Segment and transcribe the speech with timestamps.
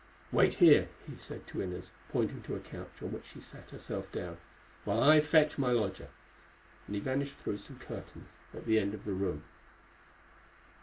[0.31, 4.11] "Wait here," he said to Inez, pointing to a couch on which she sat herself
[4.11, 4.37] down,
[4.83, 6.07] "while I fetch my lodger,"
[6.87, 9.43] and he vanished through some curtains at the end of the room.